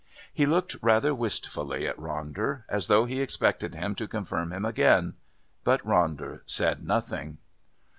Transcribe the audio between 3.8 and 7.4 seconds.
to confirm him again. But Ronder said nothing.